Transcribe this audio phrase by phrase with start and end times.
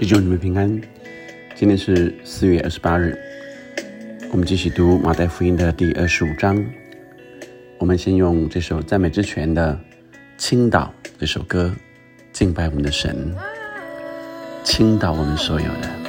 [0.00, 0.80] 弟兄姊妹平安，
[1.54, 3.14] 今天是四月二十八日，
[4.32, 6.56] 我们继续读马太福音的第二十五章。
[7.76, 9.78] 我们先用这首赞美之泉的
[10.38, 11.76] 《倾倒》这首歌
[12.32, 13.36] 敬拜我们的神，
[14.64, 15.99] 倾倒我们所有的。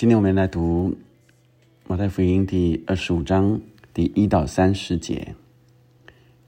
[0.00, 0.96] 今天我们来读
[1.86, 3.60] 马太福音第二十五章
[3.92, 5.34] 第一到三十节。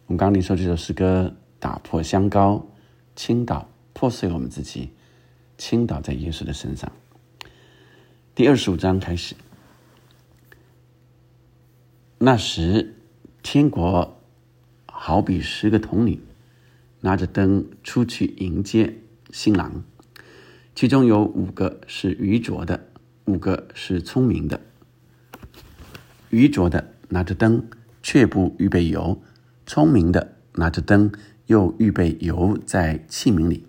[0.07, 2.67] 我们刚刚领受这首诗歌，打破香膏，
[3.15, 4.89] 倾倒破碎我们自己，
[5.59, 6.91] 倾倒在耶稣的身上。
[8.35, 9.35] 第二十五章开始，
[12.17, 12.95] 那时
[13.43, 14.19] 天国
[14.87, 16.19] 好比十个童女
[17.03, 18.95] 拿着灯出去迎接
[19.31, 19.85] 新郎，
[20.75, 22.87] 其中有五个是愚拙的，
[23.25, 24.61] 五个是聪明的。
[26.31, 27.65] 愚拙的拿着灯，
[28.03, 29.23] 却不预备油；
[29.67, 31.13] 聪明的拿着灯，
[31.47, 33.67] 又预备油在器皿里。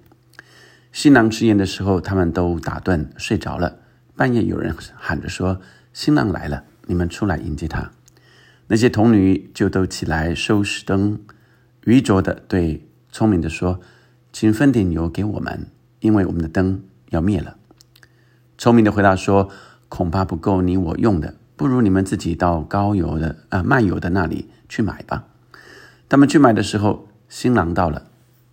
[0.91, 3.80] 新郎吃宴的时候，他们都打盹睡着了。
[4.16, 5.59] 半夜有人喊着说
[5.91, 7.91] ：“新郎来了，你们出来迎接他。”
[8.68, 11.20] 那些童女就都起来收拾灯。
[11.85, 13.81] 愚拙的对聪明的说
[14.31, 15.68] ：“请分点油给我们，
[16.00, 17.58] 因为我们的灯要灭了。”
[18.63, 19.50] 聪明的回答说
[19.90, 25.25] ：“恐怕不够你我用的，不如你们自己到高油的啊卖油的那里去买吧。”
[26.07, 28.07] 他们去买的时候，新郎到了，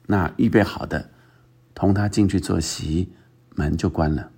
[0.08, 1.10] 那预备好的
[1.76, 3.12] 同他进去坐席，
[3.54, 4.30] 门就关了。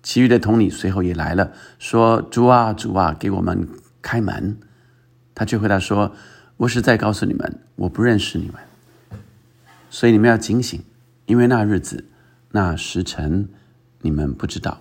[0.00, 1.50] 其余的童女随后也来了，
[1.80, 3.68] 说：“主啊，主啊，给我们
[4.00, 4.58] 开门。”
[5.34, 6.12] 他却回答说
[6.58, 9.18] ：“我是在告诉你们，我不认识你们，
[9.90, 10.80] 所以你们要警醒，
[11.26, 12.04] 因为那日子、
[12.52, 13.48] 那时辰，
[14.00, 14.80] 你们不知道。”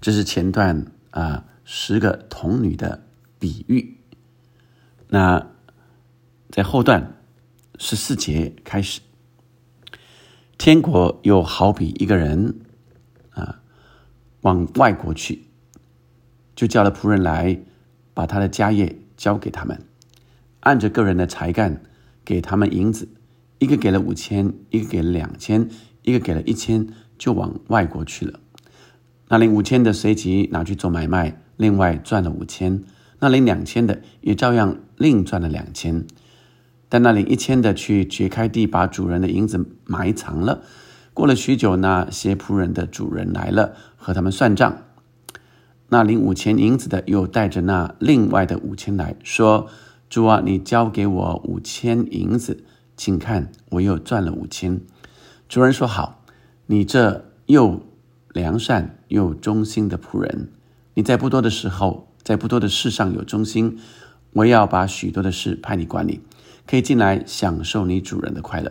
[0.00, 3.06] 这是前段啊十个童女的
[3.38, 3.96] 比喻。
[5.08, 5.46] 那
[6.50, 7.18] 在后段
[7.78, 9.00] 十四节开始，
[10.56, 12.60] 天国又好比一个人。
[13.30, 13.62] 啊，
[14.40, 15.44] 往外国去，
[16.56, 17.60] 就叫了仆人来，
[18.12, 19.84] 把他的家业交给他们，
[20.60, 21.80] 按着个人的才干
[22.24, 23.08] 给他们银子，
[23.60, 25.70] 一个给了五千，一个给了两千，
[26.02, 26.88] 一个给了一千，
[27.20, 28.40] 就往外国去了。
[29.28, 32.80] 那领五千的随即拿去做买卖，另外赚了五千；
[33.18, 36.06] 那领两千的也照样另赚了两千。
[36.88, 40.62] 但那领一千的去掘开地，把主人的银子埋藏了。
[41.12, 44.78] 过了许久，那些仆人的主人来了，和他们算账。
[45.90, 49.68] 那领五千银子的又带着那另外的五千来说
[50.08, 52.64] ：“主啊，你交给我五千银子，
[52.96, 54.80] 请看，我又赚了五千。”
[55.48, 56.19] 主人说：“好，
[56.70, 57.82] 你这又
[58.32, 60.52] 良善又忠心的仆人，
[60.94, 63.80] 你在不多的时候，在不多的事上有忠心，
[64.34, 66.20] 我要把许多的事派你管理，
[66.68, 68.70] 可以进来享受你主人的快乐。”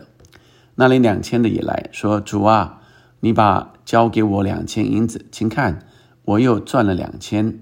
[0.76, 2.80] 那领两千的也来说：“主啊，
[3.20, 5.86] 你把交给我两千银子，请看，
[6.24, 7.60] 我又赚了两千。”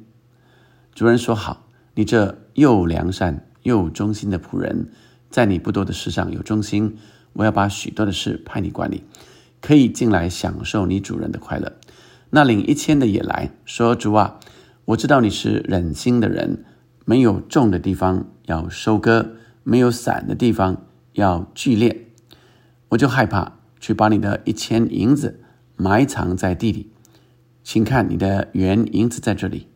[0.94, 4.92] 主人说：“好，你这又良善又忠心的仆人，
[5.30, 6.96] 在你不多的事上有忠心，
[7.32, 9.02] 我要把许多的事派你管理，
[9.60, 11.72] 可以进来享受你主人的快乐。”
[12.30, 14.38] 那领一千的也来说：“主啊，
[14.84, 16.64] 我知道你是忍心的人，
[17.04, 19.30] 没有种的地方要收割，
[19.62, 20.84] 没有散的地方
[21.14, 21.96] 要聚敛。”
[22.90, 25.40] 我就害怕去把你的一千银子
[25.76, 26.90] 埋藏在地里，
[27.62, 29.68] 请看你的原银子在这里。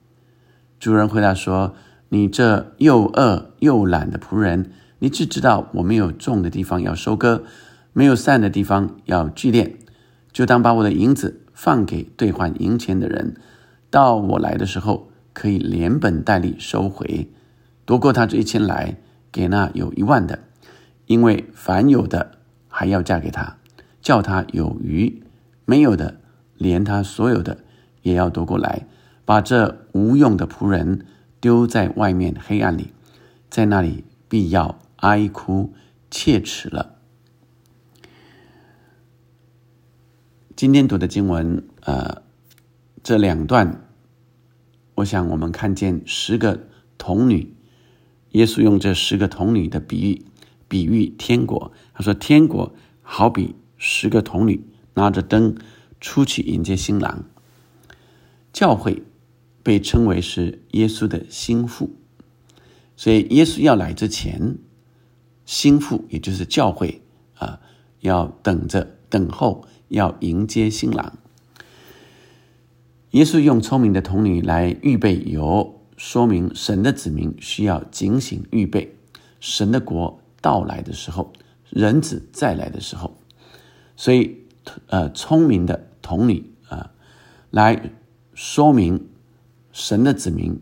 [0.81, 1.75] 主人回答说
[2.09, 7.45] ：“你这又饿又懒的仆人，你只知道我没有种的地方要收割，
[7.93, 9.73] 没有散的地方要聚敛，
[10.33, 13.35] 就当把我的银子放给兑换银钱的人。
[13.91, 17.29] 到我来的时候，可以连本带利收回，
[17.85, 18.97] 夺过他这一千来，
[19.31, 20.39] 给那有一万的，
[21.07, 23.59] 因为凡有的还要嫁给他，
[24.01, 25.23] 叫他有余；
[25.67, 26.17] 没有的，
[26.57, 27.59] 连他所有的
[28.01, 28.87] 也要夺过来，
[29.27, 31.05] 把这无用的仆人
[31.39, 32.93] 丢在外面黑暗里，
[33.51, 35.75] 在那里必要哀哭
[36.11, 37.02] 切齿了。
[40.63, 42.23] 今天读的经文，呃，
[43.03, 43.89] 这两段，
[44.95, 46.69] 我想我们看见十个
[46.99, 47.53] 童女，
[48.31, 50.25] 耶稣用这十个童女的比喻，
[50.69, 51.73] 比喻天国。
[51.93, 52.73] 他说，天国
[53.03, 54.65] 好比十个童女
[54.95, 55.57] 拿着灯
[56.01, 57.25] 出去迎接新郎。
[58.53, 59.03] 教会
[59.65, 61.91] 被称为是耶稣的心腹，
[62.95, 64.59] 所以耶稣要来之前，
[65.45, 67.03] 心腹也就是教会
[67.35, 67.59] 啊，
[67.99, 69.65] 要等着等候。
[69.93, 71.19] 要迎接新郎，
[73.11, 78.97] 耶稣用聪明的童女来预备油，说明神的子民需要警醒预备
[79.39, 81.35] 神的国到来的时候，
[81.69, 83.15] 人子再来的时候，
[83.95, 84.39] 所以
[84.87, 86.91] 呃，聪明的童女啊，
[87.51, 87.91] 来
[88.33, 89.11] 说明
[89.73, 90.59] 神的子民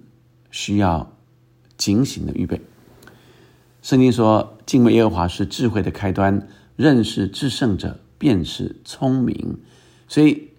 [0.50, 1.16] 需要
[1.76, 2.60] 警醒的预备。
[3.80, 8.00] 圣经说，敬畏耶和华是智慧的开端，认识至圣者。
[8.20, 9.56] 便是聪明，
[10.06, 10.50] 所以，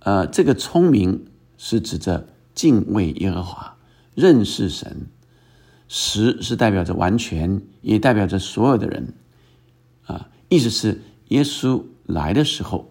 [0.00, 1.26] 呃，这个聪明
[1.56, 3.76] 是指着敬畏耶和华、
[4.16, 5.06] 认识神。
[5.86, 9.14] 十是代表着完全，也代表着所有的人，
[10.06, 12.90] 啊，意思是耶稣来的时候，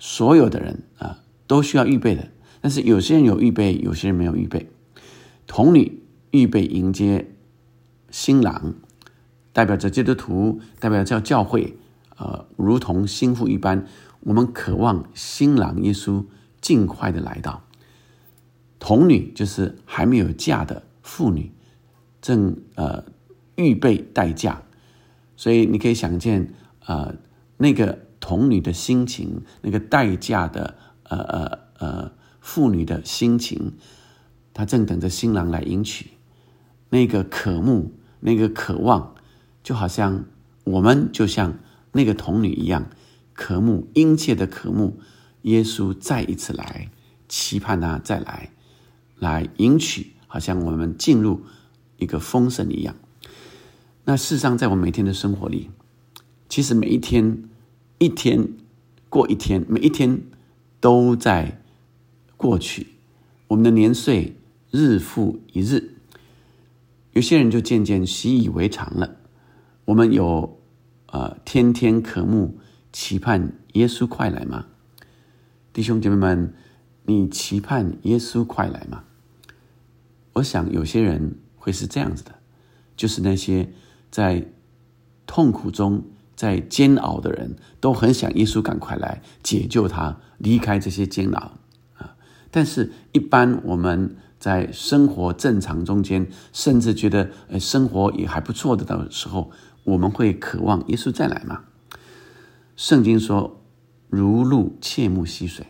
[0.00, 2.28] 所有的人啊都需要预备的。
[2.60, 4.68] 但是有些人有预备，有些人没有预备。
[5.46, 6.02] 童女
[6.32, 7.30] 预备迎接
[8.10, 8.74] 新郎，
[9.52, 11.76] 代表着基督徒，代表着教会。
[12.16, 13.86] 呃，如同心腹一般，
[14.20, 16.24] 我们渴望新郎耶稣
[16.60, 17.64] 尽快的来到。
[18.78, 21.50] 童女就是还没有嫁的妇女，
[22.22, 23.04] 正呃
[23.56, 24.62] 预备待嫁，
[25.36, 26.54] 所以你可以想见，
[26.86, 27.16] 呃，
[27.56, 33.72] 那个童女的心情，那个待嫁的呃呃呃妇女的心情，
[34.52, 36.10] 她正等着新郎来迎娶，
[36.90, 39.16] 那个渴慕，那个渴望，
[39.64, 40.24] 就好像
[40.62, 41.58] 我们就像。
[41.96, 42.90] 那个童女一样，
[43.34, 44.98] 渴慕殷切的渴慕，
[45.42, 46.90] 耶稣再一次来，
[47.28, 48.50] 期盼他再来，
[49.16, 51.42] 来迎娶，好像我们进入
[51.98, 52.96] 一个丰盛一样。
[54.04, 55.70] 那事实上，在我每天的生活里，
[56.48, 57.44] 其实每一天，
[57.98, 58.48] 一天
[59.08, 60.20] 过一天，每一天
[60.80, 61.62] 都在
[62.36, 62.88] 过去，
[63.46, 64.36] 我们的年岁
[64.72, 65.94] 日复一日，
[67.12, 69.16] 有些人就渐渐习以为常了。
[69.84, 70.58] 我们有。
[71.14, 72.58] 呃，天天渴慕、
[72.92, 74.66] 期盼耶稣快来吗？
[75.72, 76.54] 弟兄姐妹们，
[77.04, 79.04] 你期盼耶稣快来吗？
[80.32, 82.34] 我想有些人会是这样子的，
[82.96, 83.72] 就是那些
[84.10, 84.48] 在
[85.24, 86.02] 痛苦中、
[86.34, 91.52] 在煎熬的人，都很想耶稣赶快来解救他，离开这些煎熬
[91.94, 92.16] 啊。
[92.50, 99.52] 但是，一般我们在生活正常中间，甚至觉得呃生活也还不错的的时候。
[99.84, 101.64] 我们会渴望耶稣再来吗？
[102.76, 103.60] 圣经说
[104.08, 105.66] ：“如露切木溪水”，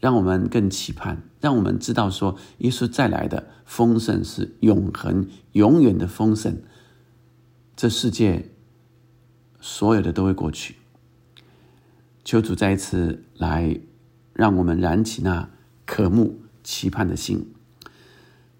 [0.00, 6.62] 让我们更期盼，让我们知道说，耶稣再来的丰盛是永恒、永远的丰盛。
[7.74, 8.50] 这世界
[9.60, 10.76] 所有的都会过去。
[12.24, 13.78] 求主再一次来，
[14.32, 15.50] 让我们燃起那
[15.84, 17.52] 渴慕、期盼的心。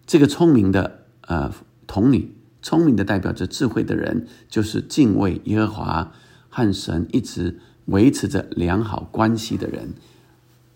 [0.04, 1.54] 这个聪明的呃
[1.86, 2.35] 童女。
[2.66, 6.12] 聪明的代表着智慧的人，就是敬畏耶和华
[6.48, 9.94] 和神一直维持着良好关系的人，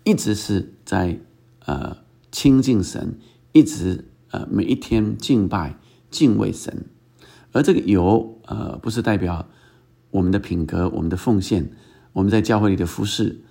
[0.05, 1.19] 一直是在
[1.65, 1.97] 呃
[2.31, 3.19] 亲近神，
[3.51, 5.77] 一直呃每一天敬拜
[6.09, 6.85] 敬畏神。
[7.51, 9.49] 而这个油呃不是代表
[10.11, 11.73] 我们的品格、我们的奉献、
[12.13, 13.41] 我们在教会里的服饰，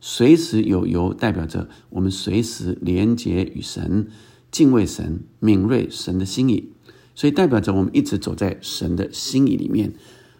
[0.00, 4.08] 随时有油，代表着我们随时连结与神，
[4.50, 6.73] 敬畏神，敏锐神的心意。
[7.14, 9.92] 所以代表着我们一直走在神的心意里面，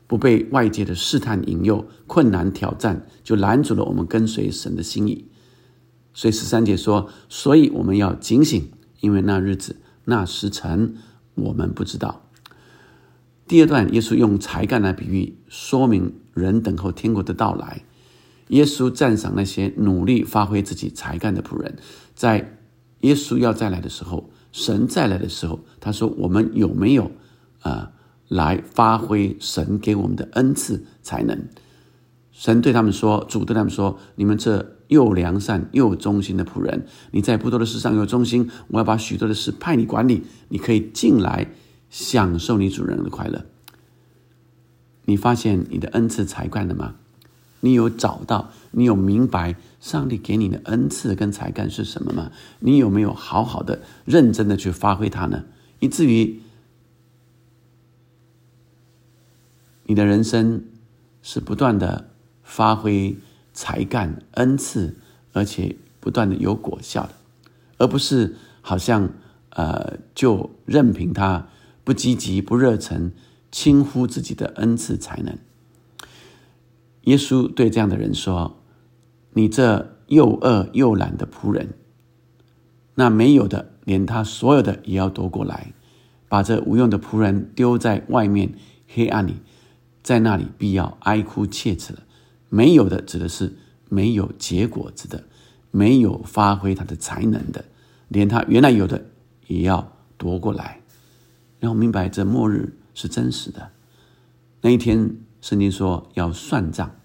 [0.06, 5.28] 不被外界的试探引诱、困难挑战，就拦阻了我们跟随神的心意。
[6.12, 10.94] 所以十三节说：“所以我们要警醒，因为那日子、那时辰，
[11.34, 12.28] 我们不知道。”
[13.46, 17.84] 第二段，耶稣用才干来比喻，说明人等候天国的到来。
[18.48, 21.76] 耶稣赞赏那些努力发挥自己才干的仆人，
[22.14, 22.58] 在
[23.00, 24.30] 耶稣要再来的时候。
[24.54, 27.10] 神再来的时候，他说：“我们有没有
[27.62, 27.90] 啊
[28.28, 31.48] 来发挥神给我们的恩赐才能？”
[32.30, 41.50] 神对他们说：“主对他们说，你们这又良善又忠心的仆人，你在不多的事上有忠心，我要把许多的事派你管理，你可以进来
[41.90, 43.46] 享受你主人的快乐。
[45.06, 46.94] 你发现你的恩赐才干了吗？
[47.64, 48.50] 你有找到？
[48.72, 52.30] 你有明白上帝给你的恩赐跟才干是什么吗？
[52.60, 55.44] 你有没有好好的、认真的去发挥它呢？
[55.78, 56.42] 以至于
[59.84, 60.62] 你的人生
[61.22, 62.10] 是不断的
[62.42, 63.16] 发挥
[63.54, 64.98] 才干、恩赐，
[65.32, 67.14] 而且不断的有果效的，
[67.78, 69.08] 而不是好像
[69.50, 71.48] 呃就任凭他
[71.82, 73.10] 不积极、不热忱。
[73.50, 75.38] 轻忽自己的恩赐才能。
[77.04, 78.62] 耶稣对这样的人说
[79.34, 81.74] ：“你这又饿又懒的仆人，
[82.94, 85.72] 那没有的，连他所有的也要夺过来，
[86.28, 88.54] 把这无用的仆人丢在外面
[88.88, 89.36] 黑暗里，
[90.02, 91.94] 在那里必要哀哭切齿。
[92.48, 93.56] 没有的，指的是
[93.88, 95.24] 没有结果子的，
[95.70, 97.64] 没有发挥他的才能的，
[98.08, 99.06] 连他原来有的
[99.46, 100.80] 也要夺过来。
[101.60, 103.72] 让我明白这末日。”是真实的。
[104.60, 106.96] 那一天，圣经说要算账，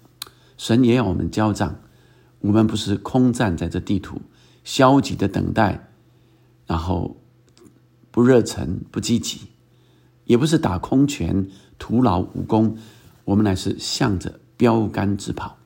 [0.56, 1.78] 神也要我们交账。
[2.38, 4.22] 我们不是空站在这地图，
[4.64, 5.90] 消极的等待，
[6.66, 7.20] 然后
[8.10, 9.48] 不热忱、不积极，
[10.24, 12.78] 也不是打空拳、徒劳无功。
[13.26, 15.58] 我们乃是向着标杆直跑，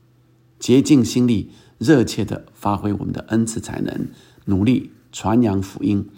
[0.58, 4.08] 竭尽心力，热切的发挥我们的恩赐才能，
[4.46, 6.10] 努力传扬福音，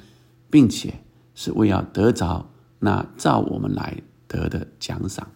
[0.49, 1.01] 并且
[1.35, 2.49] 是为要得着。
[2.79, 5.31] 那照我们来得的奖赏，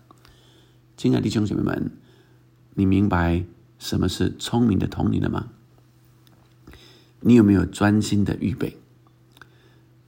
[1.00, 1.92] 亲爱的弟兄姐妹们，
[2.74, 3.46] 你明白
[3.78, 5.48] 什么是聪明的童年了吗？
[7.20, 8.76] 你有没有专心的预备？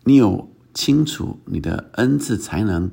[0.04, 2.90] 你有清楚你的恩赐才能，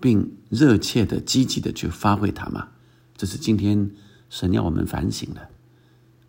[0.00, 2.68] 并热切的、积极的去发挥它吗？
[3.14, 3.90] 这是今天
[4.30, 5.50] 神要我们反省的。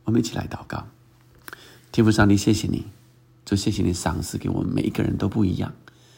[0.04, 0.90] 我们一起来祷告，
[1.94, 2.88] 天父上帝，谢谢你，
[3.46, 5.74] 就谢谢你赏赐给我们每一个人都不一样。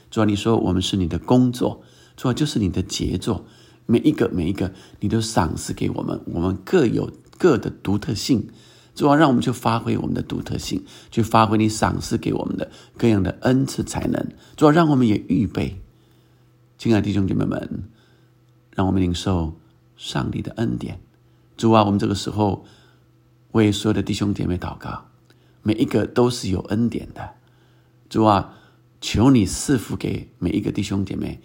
[0.10, 1.84] 主要你说我们是你的工作，
[2.16, 3.46] 主要就是你的杰作，
[3.88, 8.48] 每一个每一个你都赏赐给我们，我们各有各的独特性，
[8.94, 15.82] 主要让我们去发挥我们的独特性，去发挥你赏赐给我们的各样的恩赐才能，主要让我们也预备，
[16.78, 17.90] 亲爱的弟兄姐妹们，
[18.76, 19.58] 让我们领受
[19.96, 21.02] 上帝的恩典。
[21.56, 22.66] 主啊，我们这个时候
[23.54, 25.08] 为所有的弟兄姐妹祷告，
[25.64, 27.32] 每一个都是有恩典的，
[28.10, 28.54] 主啊。
[29.00, 31.40] 求你赐福给每一个弟兄姐妹，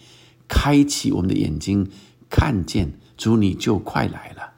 [0.49, 1.87] 开启我们的眼睛，
[2.33, 4.55] 看见主你就快来了。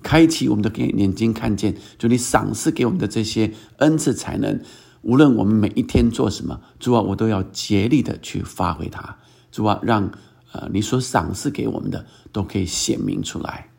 [0.00, 4.62] 开启我们的眼眼睛，看见主你赏赐给我们的这些恩赐才能。
[5.02, 9.18] 无论我们每一天做什么，主啊，我都要竭力的去发挥它。
[9.50, 10.12] 主啊，让
[10.52, 13.70] 呃你所赏赐给我们的都可以显明出来。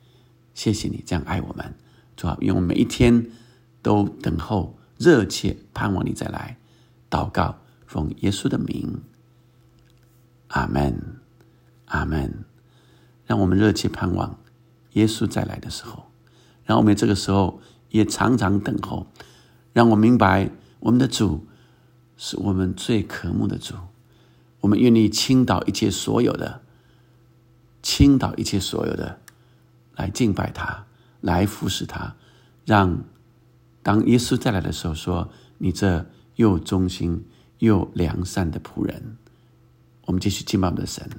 [0.53, 1.73] 谢谢你这样爱我们，
[2.17, 3.31] 主啊，愿我们每一天
[3.81, 6.57] 都等候，热切盼望你再来。
[7.09, 7.55] 祷告。
[7.87, 9.01] 奉耶稣的名，
[10.49, 11.21] 阿门，
[11.85, 12.43] 阿门。
[13.27, 14.39] 让我们热切盼望
[14.93, 16.07] 耶稣再来的时候，
[16.65, 19.05] 让我们这个时候也常常等候，
[19.73, 21.45] 让我明白我们的主
[22.17, 23.75] 是我们最渴慕的主。
[24.61, 26.61] 我们愿意倾倒一切所有的，
[27.83, 29.19] 倾倒一切所有的，
[29.95, 30.87] 来敬拜他，
[31.21, 32.15] 来服侍他。
[32.65, 33.03] 让
[33.83, 35.29] 当耶稣再来的时候，说
[35.59, 36.07] ：“你这
[36.37, 37.23] 又忠心。”
[37.59, 39.17] 又良善的仆人，
[40.05, 41.09] 我们继续敬拜我们的神。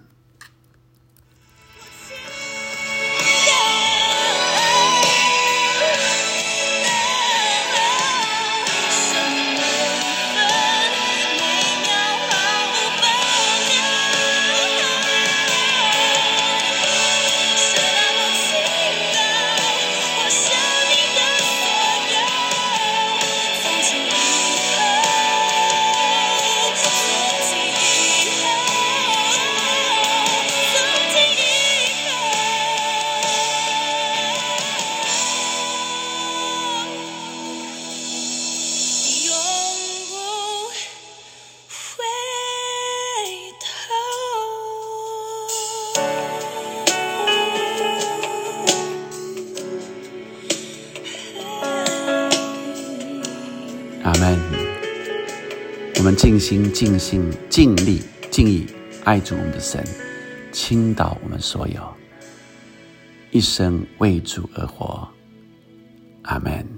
[56.08, 58.00] 们尽心、尽心、尽力、
[58.30, 58.66] 尽意
[59.04, 59.84] 爱主我们的神，
[60.50, 61.82] 倾倒我们所有，
[63.30, 65.06] 一生为主而活。
[66.22, 66.77] 阿门。